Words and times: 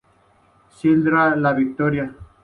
Sidra 0.77 1.35
La 1.35 1.53
Victoria. 1.53 2.11